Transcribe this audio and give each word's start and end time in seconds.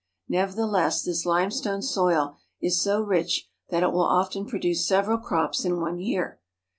Nevertheless, 0.27 1.03
this 1.03 1.27
limestone 1.27 1.83
soil 1.83 2.35
is 2.59 2.81
so 2.81 3.01
rich 3.03 3.47
that 3.69 3.83
it 3.83 3.91
will 3.91 4.01
often 4.01 4.47
produce 4.47 4.87
several 4.87 5.19
crops 5.19 5.63
in 5.63 5.79
one 5.79 5.99
year. 5.99 6.39